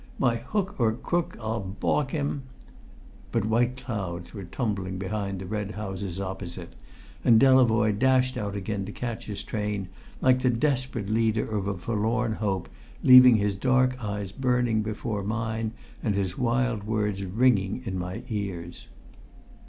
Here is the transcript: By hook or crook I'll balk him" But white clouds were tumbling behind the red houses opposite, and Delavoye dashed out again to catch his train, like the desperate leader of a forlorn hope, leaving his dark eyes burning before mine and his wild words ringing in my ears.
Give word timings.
By 0.19 0.37
hook 0.37 0.77
or 0.79 0.93
crook 0.93 1.37
I'll 1.39 1.59
balk 1.59 2.09
him" 2.09 2.41
But 3.31 3.45
white 3.45 3.77
clouds 3.77 4.33
were 4.33 4.45
tumbling 4.45 4.97
behind 4.97 5.37
the 5.37 5.45
red 5.45 5.73
houses 5.75 6.19
opposite, 6.19 6.73
and 7.23 7.39
Delavoye 7.39 7.91
dashed 7.99 8.35
out 8.35 8.55
again 8.55 8.83
to 8.85 8.91
catch 8.91 9.27
his 9.27 9.43
train, 9.43 9.89
like 10.19 10.39
the 10.41 10.49
desperate 10.49 11.09
leader 11.11 11.47
of 11.47 11.67
a 11.67 11.77
forlorn 11.77 12.33
hope, 12.33 12.67
leaving 13.03 13.35
his 13.35 13.55
dark 13.55 14.03
eyes 14.03 14.31
burning 14.31 14.81
before 14.81 15.21
mine 15.23 15.71
and 16.01 16.15
his 16.15 16.35
wild 16.35 16.81
words 16.83 17.23
ringing 17.23 17.83
in 17.85 17.95
my 17.99 18.23
ears. 18.27 18.87